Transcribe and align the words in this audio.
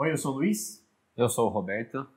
Oi, 0.00 0.12
eu 0.12 0.16
sou 0.16 0.32
o 0.32 0.36
Luiz. 0.36 0.82
Eu 1.14 1.28
sou 1.28 1.44
o 1.44 1.50
Roberto. 1.50 2.08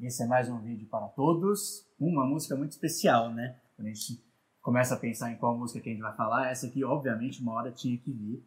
E 0.00 0.06
esse 0.06 0.24
é 0.24 0.26
mais 0.26 0.48
um 0.48 0.58
vídeo 0.58 0.88
para 0.88 1.06
todos. 1.06 1.86
Uma 1.96 2.26
música 2.26 2.56
muito 2.56 2.72
especial, 2.72 3.32
né? 3.32 3.54
Quando 3.76 3.86
a 3.86 3.92
gente 3.92 4.20
começa 4.60 4.96
a 4.96 4.98
pensar 4.98 5.30
em 5.30 5.36
qual 5.36 5.56
música 5.56 5.80
que 5.80 5.88
a 5.88 5.92
gente 5.92 6.02
vai 6.02 6.16
falar, 6.16 6.50
essa 6.50 6.66
aqui, 6.66 6.82
obviamente, 6.82 7.40
uma 7.40 7.52
hora 7.52 7.70
tinha 7.70 7.96
que 7.96 8.10
vir. 8.10 8.44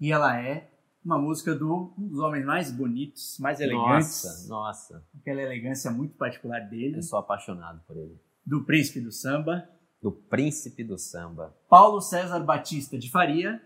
E 0.00 0.12
ela 0.12 0.40
é 0.40 0.70
uma 1.04 1.18
música 1.18 1.56
do, 1.56 1.92
um 1.98 2.06
dos 2.06 2.20
homens 2.20 2.46
mais 2.46 2.70
bonitos, 2.70 3.36
mais 3.40 3.58
elegantes. 3.58 4.22
Nossa, 4.22 4.48
nossa. 4.48 5.04
Aquela 5.20 5.42
elegância 5.42 5.90
muito 5.90 6.14
particular 6.14 6.60
dele. 6.60 6.98
Eu 6.98 7.02
sou 7.02 7.18
apaixonado 7.18 7.82
por 7.84 7.96
ele. 7.96 8.16
Do 8.46 8.62
príncipe 8.62 9.00
do 9.00 9.10
samba. 9.10 9.68
Do 10.00 10.12
príncipe 10.12 10.84
do 10.84 10.96
samba. 10.96 11.52
Paulo 11.68 12.00
César 12.00 12.38
Batista 12.38 12.96
de 12.96 13.10
Faria 13.10 13.60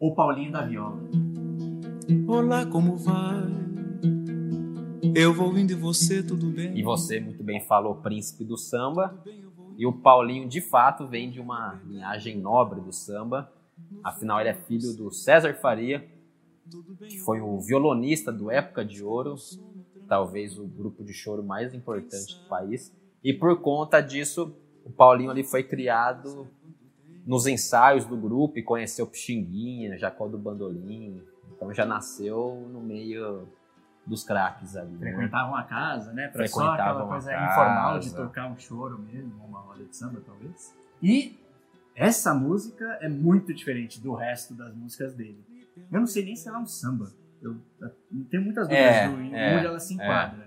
ou 0.00 0.16
Paulinho 0.16 0.50
da 0.50 0.62
Viola. 0.66 1.00
Olá, 2.26 2.66
como 2.66 2.96
vai? 2.96 3.63
Eu 5.14 5.32
vou 5.32 5.56
indo 5.56 5.70
e 5.70 5.74
você, 5.76 6.22
tudo 6.22 6.46
bem? 6.48 6.76
E 6.76 6.82
você 6.82 7.20
muito 7.20 7.42
bem 7.42 7.60
falou 7.60 7.94
príncipe 7.96 8.44
do 8.44 8.56
samba. 8.56 9.16
E 9.76 9.86
o 9.86 9.92
Paulinho, 9.92 10.48
de 10.48 10.60
fato, 10.60 11.06
vem 11.06 11.30
de 11.30 11.40
uma 11.40 11.80
linhagem 11.86 12.36
nobre 12.36 12.80
do 12.80 12.92
samba. 12.92 13.52
Afinal, 14.02 14.40
ele 14.40 14.48
é 14.48 14.54
filho 14.54 14.92
do 14.96 15.10
César 15.12 15.54
Faria, 15.54 16.04
que 17.08 17.18
foi 17.18 17.40
o 17.40 17.60
violonista 17.60 18.32
do 18.32 18.50
Época 18.50 18.84
de 18.84 19.04
Ouro, 19.04 19.36
talvez 20.08 20.58
o 20.58 20.66
grupo 20.66 21.04
de 21.04 21.12
choro 21.12 21.44
mais 21.44 21.72
importante 21.72 22.36
do 22.40 22.48
país. 22.48 22.92
E 23.22 23.32
por 23.32 23.60
conta 23.60 24.00
disso, 24.00 24.54
o 24.84 24.90
Paulinho 24.90 25.30
ali 25.30 25.44
foi 25.44 25.62
criado 25.62 26.48
nos 27.24 27.46
ensaios 27.46 28.04
do 28.04 28.16
grupo 28.16 28.58
e 28.58 28.62
conheceu 28.62 29.06
Pixinguinha, 29.06 29.96
Jacó 29.96 30.28
do 30.28 30.38
Bandolim. 30.38 31.22
Então 31.54 31.72
já 31.72 31.86
nasceu 31.86 32.68
no 32.70 32.80
meio 32.80 33.48
dos 34.06 34.22
craques 34.24 34.76
ali. 34.76 34.92
Né? 34.92 35.10
Frequentavam 35.12 35.54
a 35.56 35.62
casa, 35.64 36.12
né? 36.12 36.28
Pra 36.28 36.46
só 36.46 36.72
aquela 36.72 37.06
coisa 37.06 37.32
informal 37.34 37.98
de 37.98 38.14
tocar 38.14 38.46
um 38.50 38.58
choro 38.58 38.98
mesmo, 38.98 39.32
uma 39.44 39.60
roda 39.60 39.84
de 39.84 39.96
samba, 39.96 40.20
talvez. 40.24 40.74
E 41.02 41.38
essa 41.94 42.34
música 42.34 42.84
é 43.00 43.08
muito 43.08 43.52
diferente 43.54 44.00
do 44.00 44.14
resto 44.14 44.52
das 44.54 44.74
músicas 44.74 45.14
dele. 45.14 45.42
Eu 45.90 46.00
não 46.00 46.06
sei 46.06 46.24
nem 46.24 46.36
se 46.36 46.48
ela 46.48 46.58
é 46.58 46.60
um 46.60 46.66
samba. 46.66 47.12
Eu, 47.42 47.56
eu 47.80 47.90
tenho 48.30 48.42
muitas 48.42 48.66
dúvidas 48.68 48.94
É, 48.96 49.08
do, 49.08 49.20
é, 49.34 49.56
onde 49.56 49.66
ela 49.66 49.78
se 49.80 49.94
enquadra. 49.94 50.46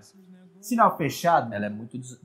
Sinal 0.60 0.96
fechado, 0.96 1.54
Ela 1.54 1.66
é 1.66 1.68
muito 1.68 1.96
des- 1.96 2.20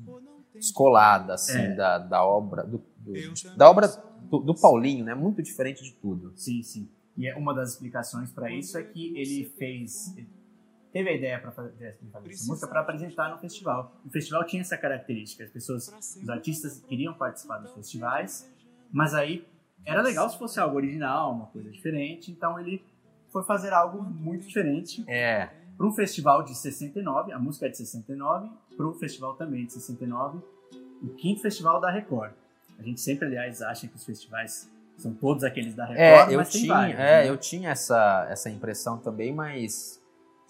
descolada, 0.55 1.33
assim, 1.33 1.57
É. 1.59 1.75
da, 1.75 1.97
da 1.99 2.23
obra 2.25 2.63
do, 2.63 2.81
do- 2.97 3.55
da 3.57 3.69
obra 3.69 3.87
do, 4.29 4.39
do 4.39 4.55
Paulinho, 4.55 5.05
né? 5.05 5.13
Muito 5.13 5.41
diferente 5.43 5.83
de 5.83 5.93
tudo. 5.93 6.33
Sim, 6.35 6.61
sim. 6.63 6.89
E 7.15 7.27
é 7.27 7.35
uma 7.35 7.53
das 7.53 7.73
explicações 7.73 8.31
para 8.31 8.51
isso 8.51 8.77
é 8.77 8.83
que 8.83 9.15
ele 9.17 9.45
fez. 9.57 10.15
Teve 10.93 11.09
a 11.09 11.13
ideia 11.13 11.39
para 11.39 11.51
fazer, 11.51 11.73
essa 11.83 12.47
música 12.47 12.67
para 12.67 12.81
apresentar 12.81 13.29
no 13.31 13.39
festival. 13.39 13.99
O 14.05 14.09
festival 14.11 14.45
tinha 14.45 14.61
essa 14.61 14.77
característica, 14.77 15.43
as 15.43 15.49
pessoas, 15.49 15.87
os 16.21 16.29
artistas 16.29 16.79
queriam 16.87 17.15
participar 17.15 17.57
dos 17.57 17.73
festivais, 17.73 18.47
mas 18.91 19.15
aí 19.15 19.45
era 19.83 20.01
legal 20.01 20.29
se 20.29 20.37
fosse 20.37 20.59
algo 20.59 20.77
original, 20.77 21.33
uma 21.33 21.47
coisa 21.47 21.69
diferente, 21.71 22.31
então 22.31 22.59
ele 22.59 22.85
foi 23.29 23.43
fazer 23.43 23.73
algo 23.73 24.01
muito 24.03 24.45
diferente 24.45 25.03
É, 25.07 25.49
para 25.75 25.87
um 25.87 25.91
festival 25.91 26.43
de 26.43 26.55
69, 26.55 27.33
a 27.33 27.39
música 27.39 27.65
é 27.65 27.69
de 27.69 27.77
69, 27.77 28.49
para 28.77 28.87
o 28.87 28.93
festival 28.93 29.35
também 29.35 29.65
de 29.65 29.73
69, 29.73 30.39
o 31.01 31.09
quinto 31.15 31.41
festival 31.41 31.81
da 31.81 31.89
Record. 31.89 32.31
A 32.77 32.83
gente 32.83 33.01
sempre, 33.01 33.25
aliás, 33.25 33.61
acha 33.61 33.87
que 33.87 33.95
os 33.95 34.05
festivais 34.05 34.71
são 34.97 35.13
todos 35.13 35.43
aqueles 35.43 35.73
da 35.73 35.85
Record, 35.85 36.29
é 36.29 36.33
eu 36.33 36.37
mas 36.37 36.51
tem 36.51 36.61
tinha, 36.61 36.73
vários, 36.73 36.99
é, 36.99 37.23
né? 37.23 37.29
eu 37.29 37.37
tinha 37.37 37.69
essa, 37.71 38.27
essa 38.29 38.49
impressão 38.49 38.99
também, 38.99 39.33
mas 39.33 40.02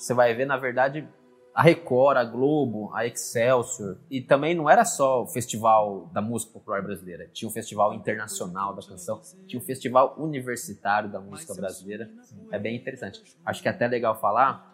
você 0.03 0.13
vai 0.13 0.33
ver, 0.33 0.45
na 0.45 0.57
verdade, 0.57 1.07
a 1.55 1.61
Record, 1.61 2.17
a 2.17 2.25
Globo, 2.25 2.91
a 2.93 3.05
Excelsior, 3.05 3.97
e 4.09 4.19
também 4.19 4.53
não 4.53 4.69
era 4.69 4.83
só 4.83 5.23
o 5.23 5.27
festival 5.27 6.09
da 6.11 6.21
música 6.21 6.51
popular 6.51 6.81
brasileira, 6.81 7.29
tinha 7.31 7.47
o 7.47 7.51
festival 7.51 7.93
internacional 7.93 8.75
da 8.75 8.81
canção, 8.81 9.21
tinha 9.47 9.61
o 9.61 9.63
festival 9.63 10.15
universitário 10.19 11.09
da 11.09 11.21
música 11.21 11.53
brasileira, 11.53 12.11
é 12.52 12.59
bem 12.59 12.75
interessante. 12.75 13.23
Acho 13.45 13.61
que 13.61 13.67
é 13.69 13.71
até 13.71 13.87
legal 13.87 14.19
falar 14.19 14.73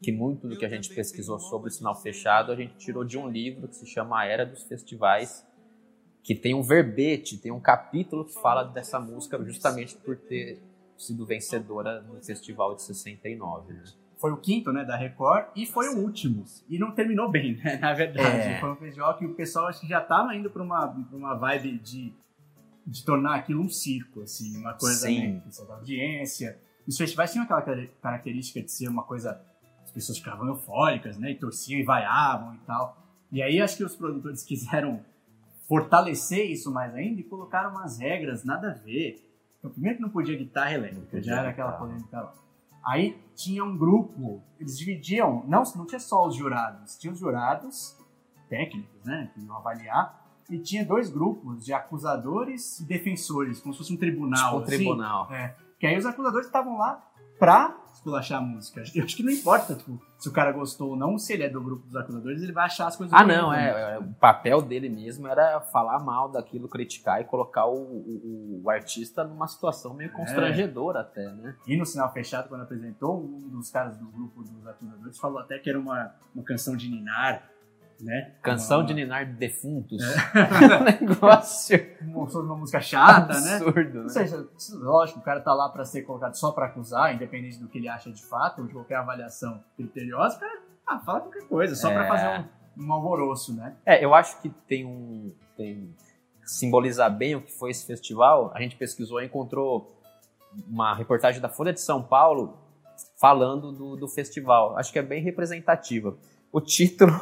que 0.00 0.12
muito 0.12 0.46
do 0.46 0.56
que 0.56 0.64
a 0.64 0.68
gente 0.68 0.94
pesquisou 0.94 1.40
sobre 1.40 1.68
o 1.68 1.72
sinal 1.72 1.94
fechado 1.94 2.52
a 2.52 2.56
gente 2.56 2.76
tirou 2.76 3.04
de 3.04 3.16
um 3.18 3.28
livro 3.28 3.66
que 3.66 3.74
se 3.74 3.86
chama 3.86 4.20
A 4.20 4.26
Era 4.26 4.44
dos 4.46 4.62
Festivais, 4.64 5.44
que 6.22 6.36
tem 6.36 6.54
um 6.54 6.62
verbete, 6.62 7.36
tem 7.36 7.50
um 7.50 7.60
capítulo 7.60 8.24
que 8.24 8.34
fala 8.34 8.62
dessa 8.62 9.00
música 9.00 9.42
justamente 9.44 9.96
por 9.96 10.16
ter 10.16 10.62
sido 10.96 11.26
vencedora 11.26 12.00
no 12.02 12.22
festival 12.22 12.76
de 12.76 12.82
69, 12.82 13.72
né? 13.72 13.82
Foi 14.22 14.30
o 14.30 14.36
quinto, 14.36 14.72
né, 14.72 14.84
da 14.84 14.96
Record, 14.96 15.46
e 15.56 15.66
foi 15.66 15.88
o 15.88 15.98
último. 15.98 16.44
E 16.68 16.78
não 16.78 16.92
terminou 16.92 17.28
bem, 17.28 17.56
né, 17.56 17.76
na 17.82 17.92
verdade. 17.92 18.52
É. 18.52 18.60
Foi 18.60 18.70
um 18.70 18.76
festival 18.76 19.18
que 19.18 19.26
o 19.26 19.34
pessoal 19.34 19.66
acho 19.66 19.80
que 19.80 19.88
já 19.88 20.00
estava 20.00 20.32
indo 20.36 20.48
para 20.48 20.62
uma, 20.62 20.86
pra 20.86 21.16
uma 21.16 21.34
vibe 21.34 21.78
de, 21.80 22.14
de 22.86 23.04
tornar 23.04 23.34
aquilo 23.34 23.60
um 23.60 23.68
circo, 23.68 24.22
assim, 24.22 24.56
uma 24.56 24.74
coisa, 24.74 25.08
Sim. 25.08 25.32
né, 25.32 25.42
da 25.66 25.74
audiência. 25.74 26.56
Os 26.86 26.96
festivais 26.96 27.32
tinham 27.32 27.42
aquela 27.42 27.62
car- 27.62 27.88
característica 28.00 28.62
de 28.62 28.70
ser 28.70 28.86
uma 28.86 29.02
coisa, 29.02 29.40
as 29.82 29.90
pessoas 29.90 30.18
ficavam 30.18 30.46
eufóricas, 30.46 31.18
né, 31.18 31.32
e 31.32 31.34
torciam 31.34 31.80
e 31.80 31.82
vaiavam 31.82 32.54
e 32.54 32.58
tal. 32.58 32.96
E 33.32 33.42
aí 33.42 33.60
acho 33.60 33.76
que 33.76 33.82
os 33.82 33.96
produtores 33.96 34.44
quiseram 34.46 35.00
fortalecer 35.66 36.48
isso 36.48 36.72
mais 36.72 36.94
ainda 36.94 37.20
e 37.20 37.24
colocaram 37.24 37.70
umas 37.70 37.98
regras 37.98 38.44
nada 38.44 38.70
a 38.70 38.74
ver. 38.74 39.20
Então, 39.58 39.72
primeiro 39.72 39.96
que 39.96 40.02
não 40.02 40.10
podia 40.10 40.36
guitarra 40.36 40.74
elétrica, 40.74 41.20
já 41.20 41.40
era 41.40 41.48
aquela 41.48 41.72
polêmica 41.72 42.20
lá. 42.20 42.34
Aí 42.84 43.20
tinha 43.34 43.64
um 43.64 43.76
grupo, 43.76 44.42
eles 44.58 44.78
dividiam, 44.78 45.44
não, 45.46 45.62
não 45.76 45.86
tinha 45.86 46.00
só 46.00 46.26
os 46.26 46.34
jurados, 46.34 46.96
tinha 46.98 47.12
os 47.12 47.18
jurados 47.18 47.96
técnicos, 48.48 49.04
né, 49.04 49.30
que 49.32 49.40
iam 49.40 49.56
avaliar, 49.56 50.20
e 50.50 50.58
tinha 50.58 50.84
dois 50.84 51.08
grupos 51.08 51.64
de 51.64 51.72
acusadores 51.72 52.80
e 52.80 52.84
defensores, 52.84 53.60
como 53.60 53.72
se 53.72 53.78
fosse 53.78 53.92
um 53.92 53.96
tribunal. 53.96 54.36
Tipo 54.36 54.56
um 54.56 54.58
assim. 54.58 54.76
tribunal. 54.76 55.32
É, 55.32 55.56
que 55.78 55.86
aí 55.86 55.96
os 55.96 56.04
acusadores 56.04 56.46
estavam 56.46 56.76
lá 56.76 57.11
pra 57.42 57.76
esculachar 57.92 58.38
a 58.38 58.40
música. 58.40 58.82
Eu 58.94 59.02
acho 59.04 59.16
que 59.16 59.22
não 59.24 59.32
importa 59.32 59.74
tipo, 59.74 60.00
se 60.16 60.28
o 60.28 60.32
cara 60.32 60.52
gostou 60.52 60.90
ou 60.90 60.96
não, 60.96 61.18
se 61.18 61.32
ele 61.32 61.42
é 61.42 61.48
do 61.50 61.60
grupo 61.60 61.84
dos 61.86 61.96
acusadores, 61.96 62.40
ele 62.40 62.52
vai 62.52 62.66
achar 62.66 62.86
as 62.86 62.96
coisas 62.96 63.12
Ah, 63.12 63.24
não, 63.24 63.52
é, 63.52 63.94
é, 63.94 63.98
o 63.98 64.14
papel 64.14 64.62
dele 64.62 64.88
mesmo 64.88 65.26
era 65.26 65.60
falar 65.60 65.98
mal 66.00 66.28
daquilo, 66.28 66.68
criticar 66.68 67.20
e 67.20 67.24
colocar 67.24 67.66
o, 67.66 67.74
o- 67.74 68.60
o 68.64 68.70
artista 68.70 69.24
numa 69.24 69.46
situação 69.48 69.92
meio 69.94 70.12
constrangedora 70.12 71.00
até, 71.00 71.32
né? 71.32 71.56
E 71.66 71.76
no 71.76 71.84
sinal 71.84 72.12
fechado, 72.12 72.48
quando 72.48 72.62
apresentou, 72.62 73.20
um 73.24 73.48
dos 73.48 73.70
caras 73.70 73.96
do 73.98 74.06
grupo 74.06 74.42
dos 74.42 74.66
acusadores 74.66 75.18
falou 75.18 75.38
até 75.40 75.58
que 75.58 75.68
era 75.68 75.78
uma, 75.78 76.14
uma 76.34 76.44
canção 76.44 76.76
de 76.76 76.88
Ninar, 76.88 77.50
né? 78.02 78.34
Canção 78.42 78.80
uma, 78.80 78.86
de 78.86 78.94
Ninar 78.94 79.26
de 79.26 79.32
Defuntos. 79.34 80.02
É. 80.02 81.00
Negócio 81.00 81.78
uma, 82.02 82.24
uma 82.24 82.56
música 82.56 82.80
chata, 82.80 83.40
né? 83.40 83.54
absurdo, 83.56 83.98
Ou 83.98 84.04
né? 84.04 84.08
seja, 84.08 84.48
lógico, 84.74 85.20
o 85.20 85.22
cara 85.22 85.40
tá 85.40 85.54
lá 85.54 85.68
pra 85.68 85.84
ser 85.84 86.02
colocado 86.02 86.34
só 86.34 86.50
pra 86.52 86.66
acusar, 86.66 87.14
independente 87.14 87.58
do 87.58 87.68
que 87.68 87.78
ele 87.78 87.88
acha 87.88 88.10
de 88.10 88.22
fato, 88.24 88.60
ou 88.62 88.66
de 88.66 88.72
qualquer 88.74 88.96
avaliação 88.96 89.62
criteriosa, 89.76 90.36
o 90.36 90.40
cara 90.40 90.60
ah, 90.86 90.98
fala 90.98 91.20
qualquer 91.20 91.46
coisa, 91.46 91.74
só 91.76 91.90
pra 91.90 92.04
É. 92.04 92.08
fazer 92.08 92.48
um, 92.76 92.84
um 92.86 92.92
alvoroço, 92.92 93.54
né? 93.54 93.76
É, 93.86 94.04
eu 94.04 94.12
acho 94.14 94.40
que 94.42 94.48
tem 94.66 94.84
um. 94.84 95.32
Tem, 95.56 95.94
simbolizar 96.44 97.08
bem 97.16 97.36
o 97.36 97.40
que 97.42 97.52
foi 97.52 97.70
esse 97.70 97.86
festival. 97.86 98.50
A 98.54 98.60
gente 98.60 98.74
pesquisou 98.76 99.22
e 99.22 99.26
encontrou 99.26 99.96
uma 100.68 100.92
reportagem 100.94 101.40
da 101.40 101.48
Folha 101.48 101.72
de 101.72 101.80
São 101.80 102.02
Paulo 102.02 102.58
falando 103.18 103.70
do, 103.72 103.96
do 103.96 104.08
festival. 104.08 104.76
Acho 104.76 104.92
que 104.92 104.98
é 104.98 105.02
bem 105.02 105.22
representativa. 105.22 106.16
O 106.52 106.60
título 106.60 107.12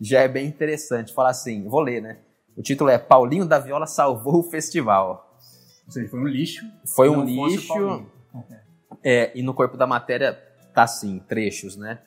já 0.00 0.20
é 0.20 0.28
bem 0.28 0.46
interessante. 0.46 1.12
Fala 1.12 1.30
assim, 1.30 1.68
vou 1.68 1.80
ler, 1.80 2.00
né? 2.00 2.18
O 2.56 2.62
título 2.62 2.90
é 2.90 2.98
Paulinho 2.98 3.46
da 3.46 3.58
Viola 3.58 3.86
salvou 3.86 4.40
o 4.40 4.42
festival. 4.42 5.38
Ou 5.86 5.92
seja, 5.92 6.08
foi 6.08 6.20
um 6.20 6.26
lixo. 6.26 6.64
Foi 6.94 7.08
um 7.08 7.24
lixo. 7.24 8.06
É, 9.04 9.30
e 9.38 9.42
no 9.42 9.54
corpo 9.54 9.76
da 9.76 9.86
matéria 9.86 10.32
tá 10.74 10.82
assim, 10.82 11.18
trechos, 11.28 11.76
né? 11.76 12.00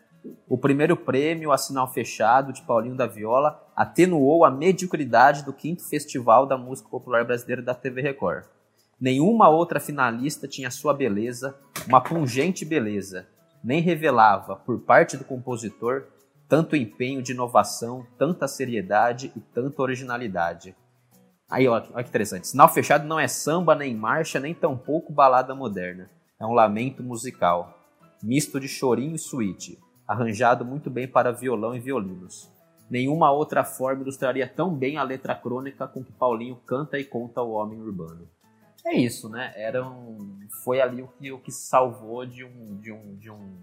O 0.48 0.58
primeiro 0.58 0.98
prêmio, 0.98 1.52
a 1.52 1.58
sinal 1.58 1.92
fechado 1.92 2.52
de 2.52 2.62
Paulinho 2.64 2.96
da 2.96 3.08
Viola, 3.08 3.64
atenuou 3.76 4.44
a 4.44 4.52
mediocridade 4.52 5.44
do 5.44 5.54
quinto 5.54 5.88
Festival 5.88 6.46
da 6.46 6.58
Música 6.58 6.90
Popular 6.90 7.24
Brasileira 7.24 7.62
da 7.62 7.74
TV 7.74 8.02
Record. 8.02 8.46
Nenhuma 9.00 9.48
outra 9.48 9.80
finalista 9.80 10.48
tinha 10.48 10.70
sua 10.70 10.94
beleza, 10.94 11.58
uma 11.88 12.02
pungente 12.02 12.66
beleza, 12.66 13.28
nem 13.64 13.82
revelava, 13.82 14.58
por 14.58 14.82
parte 14.82 15.16
do 15.16 15.24
compositor, 15.24 16.04
tanto 16.50 16.76
empenho 16.76 17.22
de 17.22 17.32
inovação, 17.32 18.08
tanta 18.18 18.48
seriedade 18.48 19.32
e 19.36 19.40
tanta 19.40 19.84
originalidade. 19.84 20.76
Aí, 21.48 21.68
olha 21.68 21.86
que 21.86 22.10
interessante. 22.10 22.48
Sinal 22.48 22.68
fechado 22.68 23.08
não 23.08 23.20
é 23.20 23.28
samba, 23.28 23.76
nem 23.76 23.96
marcha, 23.96 24.40
nem 24.40 24.54
tampouco 24.56 25.14
balada 25.14 25.54
moderna. 25.54 26.10
É 26.40 26.46
um 26.46 26.54
lamento 26.54 27.04
musical, 27.04 27.78
misto 28.24 28.60
de 28.60 28.68
chorinho 28.68 29.16
e 29.16 29.20
suíte, 29.20 29.78
arranjado 30.08 30.66
muito 30.66 30.90
bem 30.90 31.08
para 31.08 31.32
violão 31.32 31.76
e 31.76 31.80
violinos. 31.80 32.52
Nenhuma 32.90 33.32
outra 33.32 33.64
forma 33.64 34.02
ilustraria 34.02 34.48
tão 34.48 34.74
bem 34.74 34.98
a 34.98 35.04
letra 35.04 35.36
crônica 35.36 35.88
com 35.88 36.04
que 36.04 36.12
Paulinho 36.12 36.56
canta 36.66 36.98
e 36.98 37.06
conta 37.06 37.44
o 37.44 37.52
homem 37.52 37.80
urbano. 37.80 38.28
É 38.84 38.96
isso, 38.96 39.30
né? 39.30 39.54
Era 39.56 39.88
um, 39.88 40.40
foi 40.64 40.82
ali 40.82 41.04
o 41.04 41.08
que, 41.08 41.32
o 41.32 41.38
que 41.38 41.52
salvou 41.52 42.26
de 42.26 42.44
um, 42.44 42.78
de 42.78 42.92
um, 42.92 43.16
de 43.18 43.30
um 43.30 43.56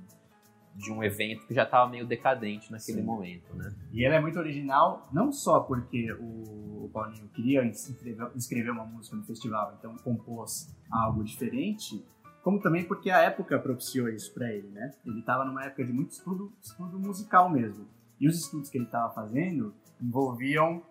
de 0.77 0.93
um 0.93 1.03
evento 1.03 1.47
que 1.47 1.55
já 1.55 1.63
estava 1.65 1.91
meio 1.91 2.07
decadente 2.07 2.71
naquele 2.71 3.01
Sim. 3.01 3.05
momento, 3.05 3.55
né? 3.57 3.75
E 3.93 4.05
ela 4.05 4.17
é 4.17 4.21
muito 4.21 4.39
original, 4.39 5.09
não 5.13 5.33
só 5.33 5.61
porque 5.61 6.13
o 6.13 6.91
Paulinho 6.93 7.29
queria 7.29 7.65
inscrever 7.65 8.71
uma 8.71 8.85
música 8.85 9.17
no 9.17 9.25
festival, 9.25 9.75
então 9.79 9.97
compôs 9.97 10.75
algo 10.91 11.25
diferente, 11.25 12.05
como 12.43 12.61
também 12.61 12.85
porque 12.85 13.11
a 13.11 13.19
época 13.23 13.59
propiciou 13.59 14.09
isso 14.09 14.33
para 14.33 14.53
ele, 14.53 14.69
né? 14.69 14.95
Ele 15.05 15.21
estava 15.21 15.45
numa 15.45 15.65
época 15.65 15.85
de 15.85 15.93
muito 15.93 16.13
estudo, 16.13 16.53
estudo 16.63 16.99
musical 16.99 17.51
mesmo. 17.51 17.89
E 18.21 18.29
os 18.29 18.39
estudos 18.39 18.71
que 18.71 18.79
ele 18.79 18.85
estava 18.85 19.13
fazendo 19.13 19.75
envolviam 20.01 20.83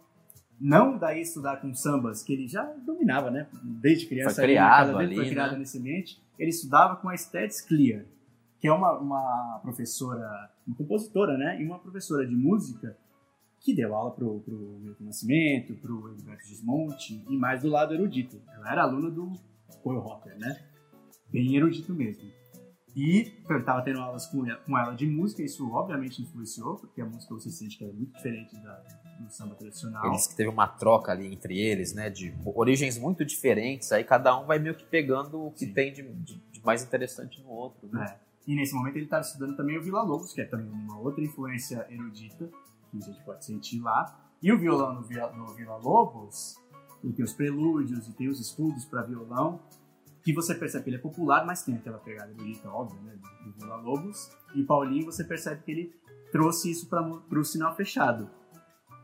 não 0.60 0.98
daí 0.98 1.22
estudar 1.22 1.58
com 1.58 1.74
sambas, 1.74 2.24
que 2.24 2.34
ele 2.34 2.48
já 2.48 2.64
dominava, 2.64 3.30
né? 3.30 3.48
Desde 3.64 4.08
criança. 4.08 4.36
Foi 4.36 4.44
ali, 4.46 4.54
criado 4.54 4.98
vez, 4.98 5.10
ali, 5.10 5.16
Foi 5.16 5.30
criado 5.30 5.52
né? 5.54 5.60
nesse 5.60 5.78
ambiente. 5.78 6.22
Ele 6.38 6.50
estudava 6.50 6.96
com 6.98 7.10
a 7.10 7.16
Estétis 7.16 7.62
Clear, 7.62 8.06
que 8.60 8.68
é 8.68 8.74
uma, 8.74 8.98
uma 9.00 9.60
professora, 9.62 10.52
uma 10.66 10.76
compositora, 10.76 11.38
né? 11.38 11.62
E 11.62 11.66
uma 11.66 11.80
professora 11.80 12.26
de 12.26 12.36
música 12.36 12.98
que 13.60 13.74
deu 13.76 13.96
aula 13.96 14.12
pro, 14.12 14.40
pro 14.42 14.56
Milton 14.80 15.04
Nascimento, 15.06 15.76
pro 15.76 16.12
Edilberto 16.14 16.46
Gismonti 16.46 17.24
e 17.30 17.36
mais 17.38 17.62
do 17.62 17.70
lado 17.70 17.94
erudito. 17.94 18.40
Ela 18.54 18.72
era 18.72 18.84
aluna 18.84 19.10
do 19.10 19.34
Rocker, 19.84 20.38
né? 20.38 20.64
Bem 21.32 21.56
erudito 21.56 21.94
mesmo. 21.94 22.24
E 22.96 23.34
eu 23.50 23.60
estava 23.60 23.82
tendo 23.82 24.00
aulas 24.00 24.26
com 24.28 24.46
ela, 24.46 24.60
com 24.62 24.78
ela 24.78 24.94
de 24.94 25.06
música, 25.06 25.42
isso 25.44 25.70
obviamente 25.74 26.22
influenciou, 26.22 26.78
porque 26.78 27.02
a 27.02 27.06
música 27.06 27.34
você 27.34 27.50
sente 27.52 27.78
que 27.78 27.84
é 27.84 27.92
muito 27.92 28.14
diferente 28.16 28.56
da, 28.64 28.74
do 29.20 29.30
samba 29.30 29.54
tradicional. 29.56 30.06
Eles 30.06 30.28
que 30.28 30.36
teve 30.36 30.48
uma 30.50 30.66
troca 30.68 31.12
ali 31.12 31.34
entre 31.34 31.60
eles, 31.60 31.94
né? 31.94 32.10
De 32.10 32.34
origens 32.56 32.98
muito 32.98 33.26
diferentes, 33.26 33.92
aí 33.92 34.04
cada 34.04 34.40
um 34.40 34.46
vai 34.46 34.60
meio 34.60 34.76
que 34.76 34.86
pegando 34.86 35.48
o 35.48 35.52
que 35.52 35.66
Sim. 35.66 35.74
tem 35.74 35.92
de, 35.92 36.04
de- 36.04 36.38
de 36.52 36.64
mais 36.64 36.84
interessante 36.84 37.42
no 37.42 37.50
outro, 37.50 37.90
né? 37.92 38.06
É. 38.22 38.26
E 38.48 38.56
nesse 38.56 38.74
momento 38.74 38.96
ele 38.96 39.06
estava 39.06 39.22
estudando 39.22 39.56
também 39.56 39.78
o 39.78 39.84
Vila 39.84 40.04
Lobos, 40.04 40.34
que 40.34 40.42
é 40.42 40.46
também 40.46 40.70
uma 40.70 41.00
outra 41.00 41.24
influência 41.24 41.86
erudita, 41.90 42.50
que 42.92 42.98
a 42.98 43.02
gente 43.02 43.24
pode 43.24 43.44
sentir 43.44 43.80
lá. 43.80 44.20
E 44.42 44.52
o 44.52 44.60
violão 44.60 44.94
no 44.94 45.02
Vila, 45.02 45.32
no 45.32 45.48
Vila 45.48 45.78
Lobos, 45.78 46.56
ele 47.04 47.14
tem 47.14 47.26
os 47.26 47.34
prelúdios 47.34 48.08
e 48.08 48.14
tem 48.14 48.28
os 48.28 48.40
estudos 48.40 48.86
para 48.86 49.02
violão, 49.04 49.60
que 50.24 50.34
você 50.34 50.56
percebe 50.56 50.84
que 50.84 50.90
ele 50.90 50.98
é 50.98 51.00
popular, 51.00 51.46
mas 51.46 51.64
tem 51.64 51.76
aquela 51.76 52.00
pegada 52.00 52.32
erudita, 52.32 52.70
óbvio, 52.70 53.00
né, 53.02 53.16
do 53.44 53.52
Vila 53.54 53.76
Lobos. 53.78 54.32
E 54.56 54.62
o 54.62 54.66
Paulinho, 54.66 55.06
você 55.06 55.24
percebe 55.24 55.62
que 55.64 55.72
ele 55.72 55.94
trouxe 56.32 56.70
isso 56.70 56.88
para 56.88 57.40
o 57.40 57.44
sinal 57.44 57.76
fechado. 57.76 58.30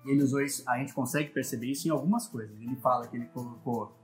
Ele 0.05 0.23
usou 0.23 0.41
isso, 0.41 0.63
a 0.67 0.79
gente 0.79 0.93
consegue 0.93 1.29
perceber 1.29 1.67
isso 1.67 1.87
em 1.87 1.91
algumas 1.91 2.27
coisas. 2.27 2.59
Ele 2.59 2.75
fala 2.77 3.07
que 3.07 3.15
ele 3.15 3.27
colocou 3.27 3.95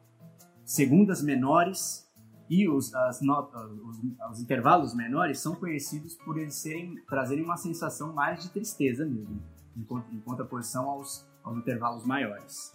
segundas 0.63 1.24
menores 1.24 2.06
e 2.50 2.68
os, 2.68 2.94
as 2.94 3.22
notas, 3.22 3.62
os, 3.84 4.00
os 4.32 4.42
intervalos 4.42 4.94
menores 4.94 5.40
são 5.40 5.56
conhecidos 5.56 6.16
por 6.16 6.38
eles 6.38 6.56
serem, 6.56 6.96
trazerem 7.08 7.44
uma 7.44 7.58
sensação 7.58 8.14
mais 8.14 8.44
de 8.44 8.50
tristeza 8.50 9.06
mesmo, 9.06 9.42
em, 9.76 9.82
em 10.16 10.20
contraposição 10.22 10.90
aos, 10.90 11.28
aos 11.44 11.58
intervalos 11.58 12.06
maiores. 12.06 12.74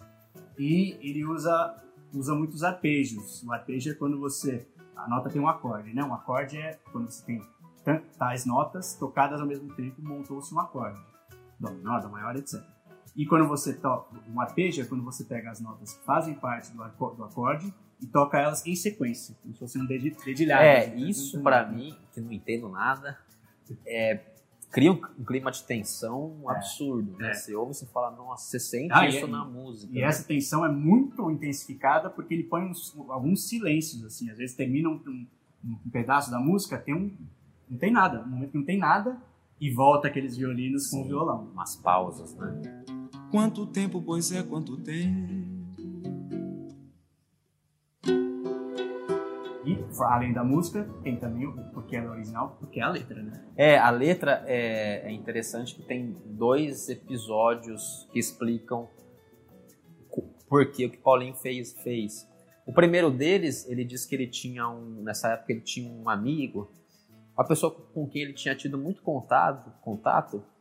E 0.57 0.97
ele 1.01 1.25
usa, 1.25 1.75
usa 2.13 2.35
muitos 2.35 2.63
arpejos. 2.63 3.43
O 3.43 3.51
arpejo 3.51 3.91
é 3.91 3.93
quando 3.93 4.19
você. 4.19 4.67
A 4.95 5.07
nota 5.07 5.29
tem 5.29 5.41
um 5.41 5.47
acorde, 5.47 5.93
né? 5.93 6.03
Um 6.03 6.13
acorde 6.13 6.57
é 6.57 6.79
quando 6.91 7.09
você 7.09 7.25
tem 7.25 7.41
tais 8.17 8.45
notas 8.45 8.95
tocadas 8.95 9.41
ao 9.41 9.47
mesmo 9.47 9.73
tempo, 9.73 10.01
montou-se 10.01 10.53
um 10.53 10.59
acorde. 10.59 10.99
Dó 11.59 11.71
menor, 11.71 12.01
dó 12.01 12.09
maior, 12.09 12.35
etc. 12.35 12.61
E 13.15 13.25
quando 13.25 13.47
você 13.47 13.73
toca. 13.73 14.15
Um 14.33 14.39
arpejo 14.41 14.81
é 14.81 14.85
quando 14.85 15.03
você 15.03 15.23
pega 15.23 15.51
as 15.51 15.59
notas 15.61 15.93
que 15.93 16.03
fazem 16.03 16.33
parte 16.33 16.71
do, 16.71 16.77
do 17.15 17.23
acorde 17.23 17.71
e 18.01 18.07
toca 18.07 18.39
elas 18.39 18.65
em 18.65 18.75
sequência, 18.75 19.35
como 19.41 19.53
se 19.53 19.59
fosse 19.59 19.79
um 19.79 19.85
dedi- 19.85 20.15
dedilhado. 20.25 20.63
É, 20.63 20.87
né? 20.87 20.95
isso 20.97 21.41
pra 21.43 21.65
mim, 21.67 21.95
que 22.11 22.19
não 22.19 22.31
entendo 22.31 22.67
nada, 22.69 23.17
é, 23.85 24.19
cria 24.71 24.91
um, 24.91 24.99
um 25.19 25.23
clima 25.23 25.51
de 25.51 25.63
tensão 25.63 26.37
É. 26.49 26.51
absurdo, 26.55 27.15
né? 27.19 27.29
É. 27.29 27.33
Você 27.35 27.55
ouve 27.55 27.71
e 27.71 27.75
você 27.75 27.85
fala, 27.85 28.09
nossa, 28.11 28.45
você 28.49 28.59
sente 28.59 28.91
Ah, 28.91 29.07
isso 29.07 29.25
é- 29.25 29.27
na 29.27 29.45
música. 29.45 29.93
E 29.93 30.01
né? 30.01 30.07
essa 30.07 30.23
tensão 30.27 30.65
é 30.65 30.69
muito 30.69 31.29
intensificada 31.29 32.09
porque 32.09 32.33
ele 32.33 32.43
põe 32.45 32.63
uns- 32.63 32.95
alguns 33.09 33.47
silêncios, 33.47 34.03
assim. 34.03 34.29
Às 34.31 34.39
vezes 34.39 34.55
termina 34.55 34.89
um, 34.89 34.99
um- 35.63 35.77
um 35.85 35.89
pedaço 35.91 36.31
da 36.31 36.39
música, 36.39 36.79
tem 36.79 36.95
um. 36.95 37.15
Não 37.69 37.77
tem 37.77 37.91
nada. 37.91 38.23
Um 38.23 38.29
momento 38.29 38.51
que 38.51 38.57
não 38.57 38.65
tem 38.65 38.77
nada 38.79 39.21
e 39.61 39.71
volta 39.71 40.07
aqueles 40.07 40.35
violinos 40.35 40.89
com 40.89 40.97
o 40.99 41.03
Sim, 41.03 41.07
violão. 41.09 41.47
Umas 41.53 41.75
pausas, 41.75 42.35
né? 42.35 42.83
Quanto 43.33 43.65
tempo, 43.65 43.99
pois 43.99 44.31
é, 44.31 44.43
quanto 44.43 44.77
tempo. 44.77 45.33
E, 49.65 49.75
além 50.01 50.31
da 50.31 50.43
música, 50.43 50.87
tem 51.01 51.17
também 51.17 51.47
o 51.47 51.53
porque 51.73 51.95
ela 51.95 52.05
é 52.05 52.09
original, 52.11 52.55
porque 52.59 52.79
é 52.79 52.83
a 52.83 52.89
letra, 52.89 53.23
né? 53.23 53.43
É, 53.57 53.75
a 53.79 53.89
letra 53.89 54.43
é, 54.45 55.09
é 55.09 55.11
interessante 55.11 55.73
que 55.73 55.81
tem 55.81 56.15
dois 56.25 56.89
episódios 56.89 58.07
que 58.13 58.19
explicam 58.19 58.87
por 60.47 60.71
que 60.71 60.85
o 60.85 60.91
que 60.91 60.97
Paulinho 60.97 61.33
fez, 61.33 61.73
fez. 61.81 62.29
O 62.67 62.71
primeiro 62.71 63.09
deles, 63.09 63.67
ele 63.67 63.83
diz 63.83 64.05
que 64.05 64.13
ele 64.13 64.27
tinha 64.27 64.69
um, 64.69 65.01
nessa 65.01 65.29
época 65.29 65.53
ele 65.53 65.61
tinha 65.61 65.91
um 65.91 66.07
amigo, 66.07 66.71
uma 67.35 67.47
pessoa 67.47 67.73
com 67.73 68.07
quem 68.07 68.21
ele 68.21 68.33
tinha 68.33 68.55
tido 68.55 68.77
muito 68.77 69.01
contato, 69.01 69.71
contato, 69.81 70.52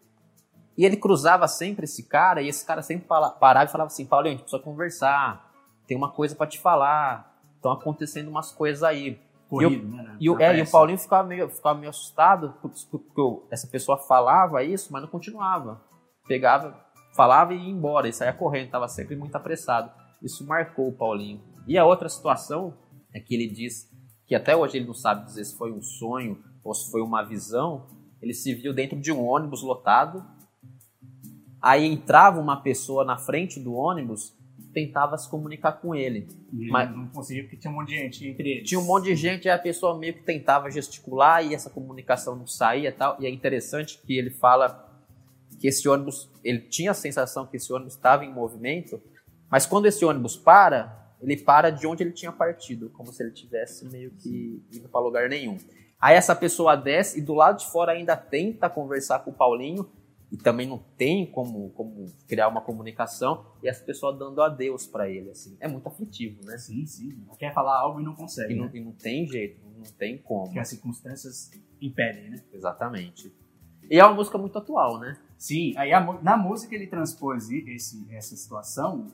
e 0.76 0.84
ele 0.84 0.96
cruzava 0.96 1.46
sempre 1.48 1.84
esse 1.84 2.02
cara, 2.04 2.40
e 2.42 2.48
esse 2.48 2.64
cara 2.64 2.82
sempre 2.82 3.06
fala- 3.06 3.30
parava 3.30 3.66
e 3.68 3.72
falava 3.72 3.88
assim, 3.88 4.06
Paulinho, 4.06 4.34
a 4.34 4.36
gente 4.36 4.42
precisa 4.44 4.62
conversar, 4.62 5.50
tem 5.86 5.96
uma 5.96 6.10
coisa 6.10 6.34
pra 6.34 6.46
te 6.46 6.58
falar, 6.58 7.36
estão 7.56 7.72
acontecendo 7.72 8.28
umas 8.28 8.50
coisas 8.52 8.82
aí. 8.82 9.20
Corrido, 9.48 9.86
né? 9.88 10.02
na- 10.02 10.16
E 10.18 10.28
é, 10.42 10.58
e 10.58 10.62
o. 10.62 10.70
Paulinho 10.70 10.98
ficava 10.98 11.28
meio, 11.28 11.48
ficava 11.50 11.78
meio 11.78 11.90
assustado 11.90 12.54
porque, 12.62 12.80
essa 13.50 13.66
pessoa 13.66 13.98
falava 13.98 14.62
isso, 14.64 14.90
mas 14.92 15.02
não 15.02 15.08
continuava. 15.10 15.82
Pegava, 16.26 16.74
falava 17.14 17.52
e 17.52 17.58
ia 17.58 17.70
embora, 17.70 18.08
e 18.08 18.12
saía 18.12 18.32
correndo, 18.32 18.66
estava 18.66 18.88
sempre 18.88 19.14
muito 19.14 19.36
apressado. 19.36 19.90
Isso 20.22 20.46
marcou 20.46 20.88
o 20.88 20.92
Paulinho. 20.96 21.42
E 21.66 21.76
a 21.76 21.84
outra 21.84 22.08
situação 22.08 22.74
é 23.12 23.20
que 23.20 23.34
ele 23.34 23.46
diz 23.46 23.90
que 24.26 24.34
até 24.34 24.56
hoje 24.56 24.78
ele 24.78 24.86
não 24.86 24.94
sabe 24.94 25.26
dizer 25.26 25.44
se 25.44 25.58
foi 25.58 25.70
um 25.70 25.82
sonho 25.82 26.42
ou 26.64 26.72
se 26.72 26.90
foi 26.90 27.02
uma 27.02 27.22
visão. 27.22 27.86
Ele 28.22 28.32
se 28.32 28.54
viu 28.54 28.72
dentro 28.72 28.98
de 28.98 29.12
um 29.12 29.22
ônibus 29.26 29.62
lotado. 29.62 30.24
Aí 31.62 31.86
entrava 31.86 32.40
uma 32.40 32.60
pessoa 32.60 33.04
na 33.04 33.16
frente 33.16 33.60
do 33.60 33.74
ônibus, 33.74 34.36
tentava 34.74 35.16
se 35.16 35.30
comunicar 35.30 35.72
com 35.72 35.94
ele. 35.94 36.26
E 36.52 36.62
ele 36.62 36.70
mas- 36.70 36.90
não 36.90 37.06
conseguia 37.08 37.44
porque 37.44 37.56
tinha 37.56 37.70
um 37.70 37.76
monte 37.76 37.88
de 37.88 37.96
gente 37.96 38.26
entre 38.26 38.50
eles. 38.50 38.68
Tinha 38.68 38.80
um 38.80 38.84
monte 38.84 39.04
de 39.04 39.14
gente, 39.14 39.48
aí 39.48 39.54
a 39.54 39.58
pessoa 39.58 39.96
meio 39.96 40.14
que 40.14 40.22
tentava 40.22 40.70
gesticular 40.70 41.44
e 41.44 41.54
essa 41.54 41.70
comunicação 41.70 42.34
não 42.34 42.46
saía 42.46 42.88
e 42.88 42.92
tal. 42.92 43.16
E 43.20 43.26
é 43.26 43.30
interessante 43.30 44.00
que 44.04 44.18
ele 44.18 44.30
fala 44.30 44.90
que 45.60 45.68
esse 45.68 45.88
ônibus, 45.88 46.28
ele 46.42 46.60
tinha 46.60 46.90
a 46.90 46.94
sensação 46.94 47.46
que 47.46 47.56
esse 47.56 47.72
ônibus 47.72 47.94
estava 47.94 48.24
em 48.24 48.32
movimento, 48.32 49.00
mas 49.48 49.64
quando 49.66 49.86
esse 49.86 50.04
ônibus 50.04 50.36
para, 50.36 51.14
ele 51.20 51.36
para 51.36 51.70
de 51.70 51.86
onde 51.86 52.02
ele 52.02 52.10
tinha 52.10 52.32
partido, 52.32 52.90
como 52.90 53.12
se 53.12 53.22
ele 53.22 53.30
tivesse 53.30 53.84
meio 53.88 54.10
que 54.10 54.60
indo 54.72 54.88
para 54.88 55.00
lugar 55.00 55.28
nenhum. 55.28 55.56
Aí 56.00 56.16
essa 56.16 56.34
pessoa 56.34 56.74
desce 56.74 57.20
e 57.20 57.22
do 57.22 57.34
lado 57.34 57.58
de 57.58 57.66
fora 57.66 57.92
ainda 57.92 58.16
tenta 58.16 58.68
conversar 58.68 59.20
com 59.20 59.30
o 59.30 59.34
Paulinho 59.34 59.88
e 60.32 60.36
também 60.38 60.66
não 60.66 60.78
tem 60.96 61.30
como, 61.30 61.68
como 61.72 62.06
criar 62.26 62.48
uma 62.48 62.62
comunicação 62.62 63.44
e 63.62 63.68
essa 63.68 63.84
pessoa 63.84 64.16
dando 64.16 64.40
adeus 64.40 64.86
para 64.86 65.06
ele, 65.06 65.28
assim. 65.30 65.58
É 65.60 65.68
muito 65.68 65.86
aflitivo, 65.86 66.42
né? 66.46 66.56
Sim, 66.56 66.86
sim. 66.86 67.22
Quer 67.38 67.52
falar 67.52 67.78
algo 67.78 68.00
e 68.00 68.02
não 68.02 68.14
consegue. 68.14 68.54
E 68.54 68.56
não, 68.56 68.64
né? 68.64 68.70
e 68.72 68.80
não 68.80 68.92
tem 68.92 69.26
jeito, 69.26 69.60
não 69.76 69.84
tem 69.98 70.16
como. 70.16 70.44
Porque 70.44 70.58
as 70.58 70.68
circunstâncias 70.68 71.50
impedem, 71.82 72.30
né? 72.30 72.42
Exatamente. 72.50 73.30
E 73.90 74.00
é 74.00 74.04
uma 74.06 74.14
música 74.14 74.38
muito 74.38 74.56
atual, 74.56 74.98
né? 74.98 75.18
Sim, 75.36 75.74
aí 75.76 75.92
a 75.92 76.00
na 76.22 76.34
música 76.34 76.74
ele 76.74 76.86
transpôs 76.86 77.50
esse, 77.50 78.06
essa 78.10 78.34
situação, 78.34 79.12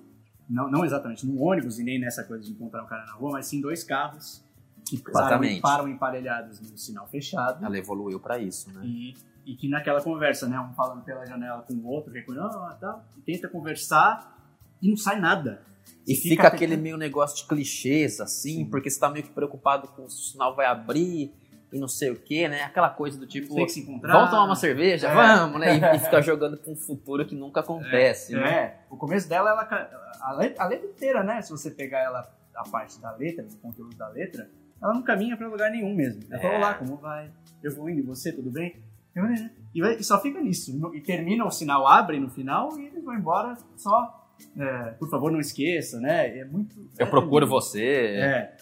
não, 0.48 0.70
não 0.70 0.84
exatamente 0.84 1.26
no 1.26 1.42
ônibus 1.42 1.80
e 1.80 1.82
nem 1.82 1.98
nessa 1.98 2.22
coisa 2.22 2.44
de 2.44 2.52
encontrar 2.52 2.84
um 2.84 2.86
cara 2.86 3.04
na 3.06 3.14
rua, 3.14 3.32
mas 3.32 3.46
sim 3.46 3.60
dois 3.60 3.82
carros 3.82 4.46
que 4.88 4.98
param, 5.10 5.60
param 5.60 5.88
emparelhados 5.88 6.60
no 6.60 6.78
sinal 6.78 7.08
fechado 7.08 7.64
Ela 7.64 7.76
evoluiu 7.76 8.20
pra 8.20 8.38
isso, 8.38 8.72
né? 8.72 8.82
e, 8.84 9.14
e 9.48 9.56
que 9.56 9.66
naquela 9.66 10.02
conversa, 10.02 10.46
né, 10.46 10.60
um 10.60 10.74
falando 10.74 11.02
pela 11.02 11.24
janela 11.24 11.62
com 11.62 11.72
o 11.72 11.86
outro, 11.86 12.12
reconhecendo, 12.12 12.58
ah, 12.58 12.76
tá, 12.78 13.02
e 13.16 13.22
tenta 13.22 13.48
conversar 13.48 14.36
e 14.82 14.90
não 14.90 14.96
sai 14.96 15.18
nada. 15.18 15.62
E 16.06 16.14
fica, 16.14 16.28
fica 16.28 16.48
aquele 16.48 16.76
meio 16.76 16.98
negócio 16.98 17.38
de 17.38 17.48
clichês, 17.48 18.20
assim, 18.20 18.56
Sim. 18.56 18.64
porque 18.66 18.90
você 18.90 19.00
tá 19.00 19.08
meio 19.08 19.24
que 19.24 19.32
preocupado 19.32 19.88
com 19.88 20.06
se 20.06 20.16
o 20.16 20.24
sinal 20.32 20.54
vai 20.54 20.66
abrir 20.66 21.32
e 21.72 21.78
não 21.78 21.88
sei 21.88 22.10
o 22.10 22.16
quê, 22.20 22.46
né? 22.46 22.62
Aquela 22.62 22.90
coisa 22.90 23.18
do 23.18 23.26
tipo, 23.26 23.54
Tem 23.54 23.64
que 23.64 23.72
se 23.72 23.80
encontrar. 23.80 24.12
vamos 24.12 24.30
tomar 24.30 24.44
uma 24.44 24.54
cerveja? 24.56 25.08
É. 25.08 25.14
Vamos, 25.14 25.58
né? 25.60 25.78
E, 25.78 25.96
e 25.96 25.98
fica 25.98 26.20
jogando 26.22 26.58
pra 26.58 26.70
um 26.70 26.76
futuro 26.76 27.24
que 27.26 27.34
nunca 27.34 27.60
acontece, 27.60 28.34
né? 28.34 28.54
É, 28.54 28.80
o 28.90 28.98
começo 28.98 29.26
dela, 29.30 29.50
ela, 29.50 29.96
a, 30.20 30.32
letra, 30.34 30.62
a 30.62 30.66
letra 30.68 30.86
inteira, 30.86 31.22
né? 31.22 31.40
Se 31.40 31.50
você 31.50 31.70
pegar 31.70 32.00
ela, 32.00 32.30
a 32.54 32.68
parte 32.68 33.00
da 33.00 33.12
letra, 33.12 33.44
do 33.44 33.56
conteúdo 33.56 33.96
da 33.96 34.08
letra, 34.08 34.50
ela 34.82 34.92
não 34.92 35.02
caminha 35.02 35.38
pra 35.38 35.48
lugar 35.48 35.70
nenhum 35.70 35.94
mesmo. 35.94 36.22
Ela 36.30 36.40
fala, 36.42 36.54
É. 36.54 36.58
olá, 36.58 36.74
como 36.74 36.96
vai? 36.96 37.30
Eu 37.62 37.74
vou 37.74 37.88
indo, 37.88 38.00
e 38.00 38.02
você, 38.02 38.30
tudo 38.30 38.50
bem? 38.50 38.76
Eu, 39.18 39.26
"É." 39.26 39.50
E, 39.74 39.80
vai- 39.80 39.96
e 39.96 40.04
só 40.04 40.20
fica 40.20 40.40
nisso. 40.40 40.70
E 40.94 41.00
termina, 41.00 41.44
o 41.44 41.50
sinal 41.50 41.86
abre 41.86 42.18
no 42.18 42.28
final 42.30 42.78
e 42.78 42.86
eles 42.86 43.04
vão 43.04 43.14
embora 43.14 43.56
só, 43.76 44.28
é, 44.56 44.90
por 44.98 45.08
favor, 45.10 45.30
não 45.30 45.40
esqueça, 45.40 46.00
né? 46.00 46.38
É 46.38 46.44
muito... 46.44 46.76
Eu 46.98 47.06
é, 47.06 47.10
procuro 47.10 47.46
você. 47.46 47.84
É. 47.84 48.56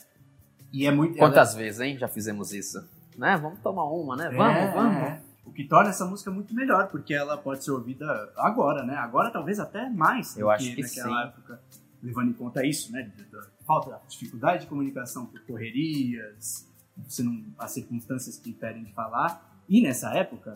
E 0.73 0.87
é 0.87 0.91
muito... 0.91 1.17
Quantas 1.17 1.55
vezes, 1.55 1.81
hein? 1.81 1.97
Já 1.97 2.09
fizemos 2.09 2.53
isso. 2.53 2.79
Né? 3.17 3.37
Vamos 3.39 3.61
tomar 3.61 3.85
uma, 3.85 4.17
né? 4.17 4.29
Vamos, 4.31 4.57
É, 4.57 4.71
vamos. 4.73 4.97
é. 4.97 5.23
O 5.47 5.53
que 5.53 5.65
torna 5.65 5.91
essa 5.91 6.05
música 6.05 6.31
muito 6.31 6.53
melhor, 6.53 6.89
porque 6.89 7.15
ela 7.15 7.37
pode 7.39 7.63
ser 7.65 7.71
ouvida 7.71 8.05
agora, 8.37 8.85
né? 8.85 8.97
Agora 8.97 9.31
talvez 9.31 9.61
até 9.61 9.89
mais 9.89 10.37
Eu 10.37 10.51
acho 10.51 10.65
que 10.69 10.75
que 10.75 10.83
naquela 10.83 11.23
sim. 11.23 11.29
época, 11.29 11.61
levando 12.03 12.31
em 12.31 12.33
conta 12.33 12.67
isso, 12.67 12.91
né? 12.93 13.11
Da, 13.31 13.43
falta 13.65 13.91
da 13.91 14.01
dificuldade 14.09 14.63
de 14.63 14.67
comunicação 14.67 15.25
por 15.25 15.41
correrias, 15.47 16.69
você 17.07 17.23
não, 17.23 17.45
as 17.59 17.71
circunstâncias 17.71 18.39
que 18.39 18.51
impedem 18.51 18.83
de 18.85 18.93
falar. 18.93 19.56
E 19.69 19.81
nessa 19.83 20.13
época, 20.15 20.53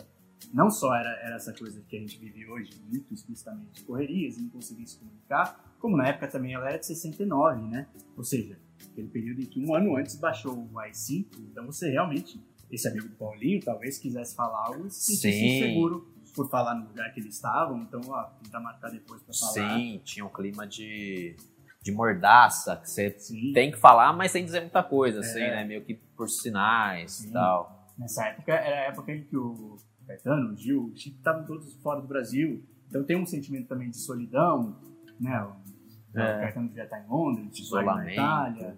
não 0.53 0.69
só 0.69 0.95
era, 0.95 1.09
era 1.21 1.35
essa 1.35 1.53
coisa 1.53 1.81
que 1.87 1.95
a 1.95 1.99
gente 1.99 2.17
vive 2.17 2.47
hoje, 2.47 2.71
muito 2.89 3.13
explicitamente, 3.13 3.83
correrias 3.83 4.37
e 4.37 4.41
não 4.41 4.49
conseguir 4.49 4.87
se 4.87 4.97
comunicar, 4.97 5.75
como 5.79 5.97
na 5.97 6.07
época 6.07 6.27
também 6.27 6.53
ela 6.53 6.67
era 6.67 6.77
de 6.77 6.85
69, 6.85 7.61
né? 7.63 7.87
Ou 8.15 8.23
seja, 8.23 8.57
aquele 8.91 9.07
período 9.07 9.41
em 9.41 9.45
que 9.45 9.63
um 9.63 9.75
ano 9.75 9.95
antes 9.97 10.15
baixou 10.15 10.53
o 10.53 10.73
i5, 10.73 11.25
então 11.51 11.65
você 11.65 11.89
realmente, 11.89 12.39
esse 12.71 12.87
amigo 12.87 13.07
do 13.09 13.15
Paulinho, 13.15 13.59
talvez 13.61 13.97
quisesse 13.97 14.35
falar 14.35 14.67
algo 14.67 14.87
e 14.87 14.91
se 14.91 15.15
sentisse 15.15 15.39
Sim. 15.39 15.55
inseguro 15.55 16.07
por 16.33 16.49
falar 16.49 16.75
no 16.75 16.87
lugar 16.87 17.13
que 17.13 17.19
eles 17.19 17.35
estavam, 17.35 17.81
então, 17.81 17.99
ó, 18.07 18.23
tentar 18.43 18.59
marcar 18.61 18.89
depois 18.89 19.21
pra 19.21 19.33
falar. 19.33 19.53
Sim, 19.53 20.01
tinha 20.03 20.25
um 20.25 20.29
clima 20.29 20.65
de, 20.65 21.35
de 21.81 21.91
mordaça, 21.91 22.77
que 22.77 22.89
você 22.89 23.15
Sim. 23.19 23.51
tem 23.53 23.69
que 23.71 23.77
falar, 23.77 24.13
mas 24.13 24.31
sem 24.31 24.45
dizer 24.45 24.61
muita 24.61 24.81
coisa, 24.81 25.17
É. 25.17 25.21
assim, 25.21 25.39
né? 25.39 25.63
Meio 25.65 25.83
que 25.83 25.95
por 26.15 26.29
sinais 26.29 27.25
e 27.25 27.31
tal. 27.33 27.80
Nessa 28.01 28.25
época, 28.29 28.51
era 28.51 28.87
a 28.87 28.91
época 28.91 29.11
em 29.13 29.23
que 29.23 29.37
o 29.37 29.77
Caetano, 30.07 30.53
o 30.53 30.57
Gil, 30.57 30.85
o 30.85 30.97
Chico 30.97 31.17
estavam 31.17 31.45
todos 31.45 31.71
fora 31.83 32.01
do 32.01 32.07
Brasil. 32.07 32.63
Então 32.89 33.03
tem 33.03 33.15
um 33.15 33.27
sentimento 33.27 33.67
também 33.67 33.91
de 33.91 33.97
solidão, 33.97 34.75
né? 35.19 35.39
O, 35.43 36.19
É. 36.19 36.37
o 36.37 36.41
Caetano 36.41 36.67
devia 36.67 36.83
estar 36.85 36.99
em 36.99 37.07
Londres, 37.07 37.47
o 37.51 37.55
Chico 37.55 37.75
na 37.75 37.81
Isolamento. 37.81 38.11
Itália, 38.13 38.77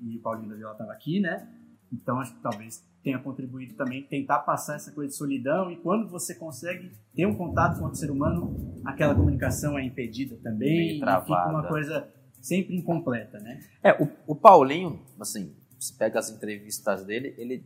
e 0.00 0.16
o 0.16 0.20
Paulinho 0.20 0.50
da 0.50 0.54
Viola 0.54 0.72
estava 0.72 0.92
aqui, 0.92 1.18
né? 1.18 1.48
Então 1.92 2.20
acho 2.20 2.32
que 2.32 2.40
talvez 2.40 2.88
tenha 3.02 3.18
contribuído 3.18 3.74
também 3.74 4.04
tentar 4.04 4.38
passar 4.40 4.76
essa 4.76 4.92
coisa 4.92 5.10
de 5.10 5.16
solidão 5.16 5.68
e 5.72 5.76
quando 5.78 6.08
você 6.08 6.36
consegue 6.36 6.92
ter 7.12 7.26
um 7.26 7.34
contato 7.34 7.76
com 7.78 7.84
outro 7.86 7.98
ser 7.98 8.10
humano, 8.10 8.80
aquela 8.84 9.16
comunicação 9.16 9.76
é 9.76 9.84
impedida 9.84 10.36
também 10.36 10.92
e 10.92 11.00
fica 11.00 11.48
uma 11.48 11.66
coisa 11.66 12.08
sempre 12.40 12.76
incompleta, 12.76 13.40
né? 13.40 13.58
É, 13.82 14.00
o, 14.00 14.08
o 14.28 14.36
Paulinho, 14.36 15.00
assim, 15.18 15.52
você 15.78 15.92
pega 15.98 16.20
as 16.20 16.30
entrevistas 16.30 17.04
dele, 17.04 17.34
ele 17.36 17.64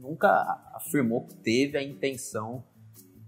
nunca 0.00 0.28
afirmou 0.74 1.26
que 1.26 1.34
teve 1.34 1.76
a 1.76 1.82
intenção 1.82 2.64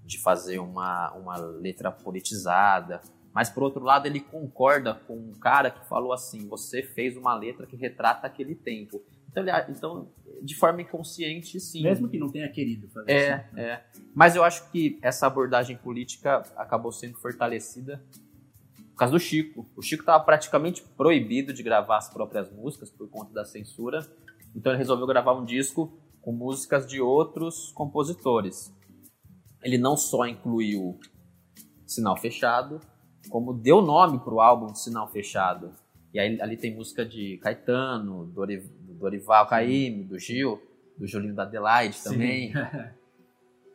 de 0.05 0.19
fazer 0.19 0.59
uma, 0.59 1.13
uma 1.13 1.37
letra 1.37 1.91
politizada. 1.93 3.01
Mas, 3.33 3.49
por 3.49 3.63
outro 3.63 3.85
lado, 3.85 4.07
ele 4.07 4.21
concorda 4.21 4.95
com 4.95 5.17
um 5.17 5.33
cara 5.35 5.71
que 5.71 5.87
falou 5.89 6.13
assim: 6.13 6.49
você 6.49 6.83
fez 6.83 7.17
uma 7.17 7.35
letra 7.35 7.67
que 7.67 7.77
retrata 7.77 8.27
aquele 8.27 8.55
tempo. 8.55 9.01
Então, 9.31 9.43
ele, 9.43 9.53
então 9.69 10.09
de 10.43 10.57
forma 10.57 10.83
inconsciente, 10.83 11.61
sim. 11.61 11.83
Mesmo 11.83 12.09
que 12.09 12.19
não 12.19 12.29
tenha 12.31 12.49
querido 12.51 12.89
fazer 12.89 13.13
É, 13.13 13.37
isso. 13.47 13.55
né? 13.55 13.63
é. 13.63 13.85
Mas 14.15 14.35
eu 14.35 14.43
acho 14.43 14.69
que 14.71 14.99
essa 15.03 15.27
abordagem 15.27 15.77
política 15.77 16.43
acabou 16.57 16.91
sendo 16.91 17.17
fortalecida 17.19 18.03
por 18.93 18.97
causa 18.97 19.13
do 19.13 19.21
Chico. 19.21 19.67
O 19.77 19.83
Chico 19.83 20.03
estava 20.03 20.23
praticamente 20.25 20.83
proibido 20.97 21.53
de 21.53 21.63
gravar 21.63 21.99
as 21.99 22.09
próprias 22.13 22.51
músicas 22.51 22.91
por 22.91 23.09
conta 23.09 23.33
da 23.33 23.45
censura. 23.45 24.05
Então 24.57 24.73
ele 24.73 24.79
resolveu 24.79 25.07
gravar 25.07 25.35
um 25.35 25.45
disco 25.45 25.93
com 26.23 26.33
músicas 26.33 26.87
de 26.87 27.01
outros 27.01 27.73
compositores. 27.73 28.73
Ele 29.63 29.79
não 29.79 29.97
só 29.97 30.27
incluiu 30.27 30.99
Sinal 31.87 32.17
Fechado, 32.17 32.81
como 33.29 33.53
deu 33.53 33.83
nome 33.83 34.19
para 34.19 34.35
o 34.35 34.41
álbum 34.41 34.75
Sinal 34.75 35.09
Fechado. 35.09 35.73
E 36.13 36.19
aí 36.19 36.41
ali 36.41 36.57
tem 36.57 36.75
música 36.75 37.05
de 37.05 37.39
Caetano, 37.39 38.27
do 38.27 38.45
Dorival 38.99 39.47
Caymmi, 39.47 40.05
do 40.05 40.19
Gil, 40.19 40.61
do 40.99 41.07
Julinho 41.07 41.35
da 41.35 41.43
Adelaide 41.45 42.03
também. 42.03 42.53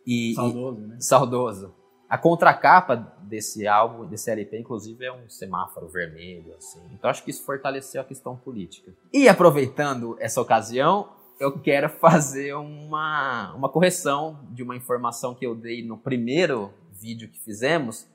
E- 0.08 0.36
Saudoso, 0.36 0.82
né? 0.82 0.98
saudoso. 1.00 1.74
A 2.08 2.16
contracapa 2.16 2.96
desse 3.24 3.66
álbum, 3.68 4.06
desse 4.06 4.30
LP, 4.30 4.60
inclusive, 4.60 5.04
é 5.04 5.12
um 5.12 5.28
semáforo 5.28 5.88
vermelho, 5.88 6.54
assim. 6.56 6.80
Então 6.94 7.10
acho 7.10 7.24
que 7.24 7.32
isso 7.32 7.44
fortaleceu 7.44 8.00
a 8.00 8.04
questão 8.04 8.38
política. 8.38 8.94
E 9.12 9.28
aproveitando 9.28 10.16
essa 10.20 10.40
ocasião, 10.40 11.10
eu 11.40 11.60
quero 11.60 11.90
fazer 11.90 12.54
uma, 12.56 13.54
uma 13.56 13.70
correção 13.70 14.40
de 14.52 14.64
uma 14.64 14.76
informação 14.76 15.36
que 15.36 15.46
eu 15.46 15.54
dei 15.56 15.86
no 15.86 15.98
primeiro 15.98 16.72
vídeo 16.92 17.28
que 17.30 17.40
fizemos, 17.40 18.08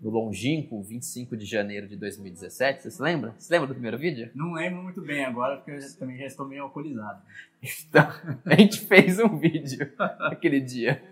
no 0.00 0.10
longínquo 0.10 0.80
25 0.82 1.36
de 1.36 1.44
janeiro 1.44 1.88
de 1.88 1.96
2017. 1.96 2.82
Você 2.82 2.90
se 2.90 3.02
lembra? 3.02 3.34
Você 3.38 3.52
lembra 3.52 3.66
do 3.68 3.74
primeiro 3.74 3.98
vídeo? 3.98 4.30
Não 4.34 4.52
lembro 4.52 4.82
muito 4.82 5.00
bem 5.00 5.24
agora, 5.24 5.56
porque 5.56 5.72
eu 5.72 5.80
já- 5.80 5.88
também 5.98 6.16
já 6.18 6.26
estou 6.26 6.46
meio 6.46 6.62
alcoolizado. 6.64 7.20
Então, 7.62 8.08
a 8.46 8.54
gente 8.54 8.80
fez 8.80 9.18
um 9.18 9.36
vídeo 9.38 9.90
aquele 10.30 10.60
dia. 10.60 11.02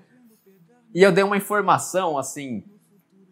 E 0.95 1.03
eu 1.03 1.11
dei 1.12 1.25
uma 1.25 1.37
informação, 1.37 2.17
assim, 2.17 2.62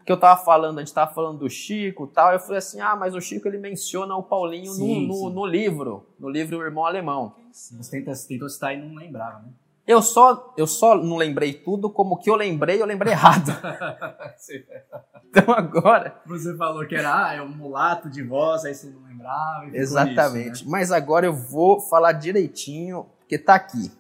que 0.04 0.10
eu 0.12 0.18
tava 0.18 0.44
falando, 0.44 0.78
a 0.78 0.84
gente 0.84 0.92
tava 0.92 1.14
falando 1.14 1.38
do 1.38 1.48
Chico 1.48 2.04
e 2.04 2.14
tal, 2.14 2.32
eu 2.32 2.40
falei 2.40 2.58
assim, 2.58 2.80
ah, 2.80 2.94
mas 2.96 3.14
o 3.14 3.20
Chico 3.20 3.46
ele 3.48 3.56
menciona 3.58 4.14
o 4.16 4.22
Paulinho 4.22 4.66
no, 4.72 4.74
Sim, 4.74 5.06
no, 5.06 5.14
sim. 5.14 5.32
no 5.32 5.46
livro, 5.46 6.06
no 6.18 6.28
livro 6.28 6.60
Irmão 6.62 6.84
Alemão. 6.84 7.36
Você 7.54 7.88
tenta, 7.88 8.12
tentou 8.26 8.48
citar 8.48 8.74
e 8.74 8.80
não 8.80 8.96
lembrava, 8.96 9.38
né? 9.42 9.52
Eu 9.86 10.02
só, 10.02 10.52
eu 10.56 10.66
só 10.66 10.96
não 10.96 11.16
lembrei 11.16 11.52
tudo, 11.52 11.88
como 11.88 12.18
que 12.18 12.28
eu 12.28 12.34
lembrei, 12.34 12.82
eu 12.82 12.86
lembrei 12.86 13.12
errado. 13.12 13.50
Então 15.30 15.52
agora, 15.52 16.20
Você 16.26 16.56
falou 16.56 16.86
que 16.86 16.94
era, 16.94 17.26
ah, 17.26 17.34
é 17.34 17.42
um 17.42 17.48
mulato 17.48 18.08
de 18.08 18.22
voz, 18.22 18.64
aí 18.64 18.72
você 18.72 18.88
não 18.88 19.02
lembrava. 19.02 19.68
exatamente, 19.72 20.50
nisso, 20.50 20.64
né? 20.64 20.70
mas 20.70 20.92
agora 20.92 21.26
eu 21.26 21.32
vou 21.32 21.80
falar 21.80 22.12
direitinho, 22.12 23.06
porque 23.18 23.36
tá 23.36 23.56
aqui. 23.56 23.90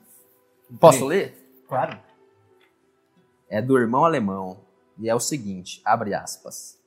Posso 0.78 1.04
ler? 1.04 1.64
Claro. 1.68 1.98
é 3.48 3.60
do 3.60 3.76
irmão 3.76 4.04
alemão 4.04 4.60
e 4.98 5.08
é 5.08 5.14
o 5.14 5.20
seguinte, 5.20 5.82
abre 5.84 6.14
aspas. 6.14 6.78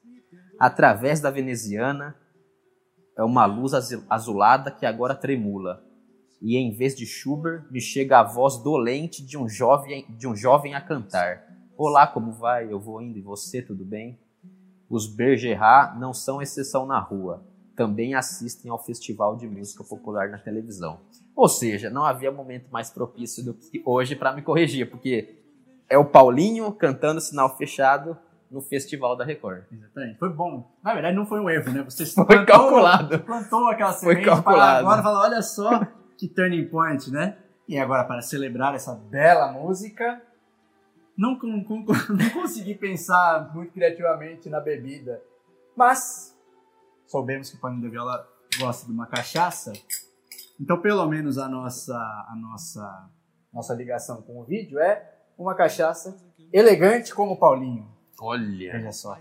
Através 0.57 1.19
da 1.19 1.29
veneziana 1.29 2.15
é 3.17 3.23
uma 3.23 3.45
luz 3.45 3.73
azulada 4.09 4.71
que 4.71 4.85
agora 4.85 5.13
tremula. 5.13 5.86
E 6.41 6.55
em 6.57 6.71
vez 6.71 6.95
de 6.95 7.05
Schubert, 7.05 7.63
me 7.71 7.81
chega 7.81 8.19
a 8.19 8.23
voz 8.23 8.57
dolente 8.57 9.25
de 9.25 9.37
um 9.37 9.49
jovem, 9.49 10.05
de 10.09 10.27
um 10.27 10.35
jovem 10.35 10.75
a 10.75 10.81
cantar. 10.81 11.43
Olá, 11.75 12.05
como 12.05 12.31
vai? 12.31 12.71
Eu 12.71 12.79
vou 12.79 13.01
indo 13.01 13.17
e 13.17 13.21
você, 13.21 13.61
tudo 13.61 13.83
bem? 13.83 14.19
Os 14.89 15.07
Bergerat 15.07 15.97
não 15.99 16.13
são 16.13 16.41
exceção 16.41 16.85
na 16.85 16.99
rua. 16.99 17.43
Também 17.75 18.15
assistem 18.15 18.71
ao 18.71 18.83
Festival 18.83 19.35
de 19.35 19.47
Música 19.47 19.83
Popular 19.83 20.29
na 20.29 20.37
televisão. 20.37 20.99
Ou 21.35 21.47
seja, 21.47 21.89
não 21.89 22.03
havia 22.05 22.31
momento 22.31 22.67
mais 22.71 22.89
propício 22.89 23.43
do 23.43 23.53
que 23.53 23.81
hoje 23.85 24.15
para 24.15 24.33
me 24.33 24.41
corrigir, 24.41 24.89
porque 24.89 25.39
é 25.89 25.97
o 25.97 26.05
Paulinho 26.05 26.71
cantando 26.71 27.21
sinal 27.21 27.55
fechado 27.57 28.17
no 28.49 28.61
Festival 28.61 29.15
da 29.15 29.25
Record. 29.25 29.63
Exatamente. 29.71 30.17
Foi 30.17 30.29
bom. 30.29 30.71
Na 30.83 30.93
verdade, 30.93 31.15
não 31.15 31.25
foi 31.25 31.39
um 31.39 31.49
erro, 31.49 31.71
né? 31.71 31.83
Você 31.83 32.05
Foi 32.05 32.25
plantou- 32.25 32.45
calculado. 32.45 33.19
Plantou 33.19 33.67
aquela 33.67 33.91
Foi 33.93 34.13
semente 34.15 34.25
para 34.25 34.35
calculado. 34.35 34.79
agora 34.79 35.03
falar, 35.03 35.21
olha 35.25 35.41
só 35.41 35.85
que 36.17 36.27
turning 36.27 36.67
point, 36.67 37.09
né? 37.11 37.37
E 37.67 37.77
agora, 37.77 38.03
para 38.05 38.21
celebrar 38.21 38.73
essa 38.75 38.95
bela 38.95 39.51
música, 39.51 40.21
não, 41.17 41.37
con- 41.37 41.63
con- 41.63 41.85
não 42.13 42.29
consegui 42.31 42.75
pensar 42.75 43.53
muito 43.53 43.73
criativamente 43.73 44.49
na 44.49 44.59
bebida, 44.59 45.21
mas 45.75 46.37
soubemos 47.05 47.49
que 47.49 47.57
o 47.57 47.59
Paulinho 47.59 47.83
da 47.83 47.89
Viola 47.89 48.27
gosta 48.59 48.85
de 48.85 48.91
uma 48.91 49.05
cachaça, 49.07 49.73
então 50.59 50.79
pelo 50.81 51.05
menos 51.07 51.37
a 51.37 51.47
nossa, 51.47 51.95
a 51.95 52.35
nossa, 52.39 53.09
nossa 53.53 53.73
ligação 53.73 54.21
com 54.21 54.39
o 54.39 54.43
vídeo 54.43 54.79
é 54.79 55.13
uma 55.37 55.53
cachaça 55.55 56.17
elegante 56.51 57.13
como 57.13 57.33
o 57.33 57.37
Paulinho. 57.39 57.87
Olha. 58.19 58.71
Veja 58.71 58.91
só. 58.91 59.15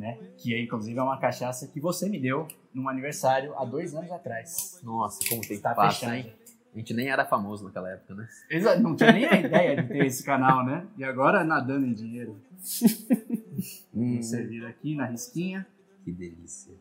Né? 0.00 0.18
Que 0.38 0.54
é, 0.54 0.62
inclusive 0.62 0.98
é 0.98 1.02
uma 1.02 1.18
cachaça 1.20 1.66
que 1.68 1.78
você 1.78 2.08
me 2.08 2.18
deu 2.18 2.48
num 2.72 2.88
aniversário 2.88 3.54
há 3.58 3.66
dois 3.66 3.94
anos 3.94 4.10
atrás. 4.10 4.80
Nossa, 4.82 5.18
como 5.28 5.42
tem 5.42 5.58
Está 5.58 5.74
passa, 5.74 6.16
hein? 6.16 6.32
A 6.74 6.78
gente 6.78 6.94
nem 6.94 7.08
era 7.10 7.22
famoso 7.26 7.64
naquela 7.64 7.90
época, 7.90 8.14
né? 8.14 8.26
Exa- 8.48 8.78
Não 8.78 8.96
tinha 8.96 9.12
nem 9.12 9.26
a 9.26 9.34
ideia 9.38 9.76
de 9.82 9.88
ter 9.88 10.06
esse 10.06 10.24
canal, 10.24 10.64
né? 10.64 10.86
E 10.96 11.04
agora 11.04 11.44
nadando 11.44 11.84
em 11.84 11.92
dinheiro. 11.92 12.40
Vamos 13.92 14.26
servir 14.26 14.64
aqui 14.64 14.94
na 14.94 15.04
risquinha. 15.04 15.66
Que 16.02 16.10
delícia. 16.12 16.72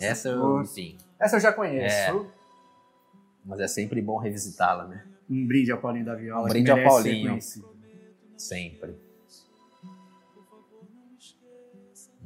Essa 0.00 0.28
eu, 0.28 0.60
enfim, 0.60 0.96
Essa 1.18 1.36
eu 1.36 1.40
já 1.40 1.52
conheço. 1.52 2.26
mas 3.44 3.60
é 3.60 3.66
sempre 3.66 4.02
bom 4.02 4.18
revisitá-la, 4.18 4.86
né? 4.86 5.06
Um 5.30 5.46
brinde 5.46 5.72
ao 5.72 5.78
Paulinho 5.80 6.04
da 6.04 6.14
Viola. 6.14 6.42
Um 6.42 6.46
que 6.46 6.50
brinde 6.52 6.70
ao 6.70 6.82
Paulinho. 6.82 7.38
Sempre. 8.36 9.07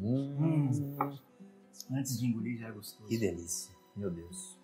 Hum, 0.02 0.70
Antes 1.90 2.18
de 2.18 2.26
engolir 2.26 2.58
já 2.58 2.68
é 2.68 2.72
gostoso. 2.72 3.08
que 3.08 3.18
delícia. 3.18 3.74
Meu 3.96 4.10
Deus. 4.10 4.58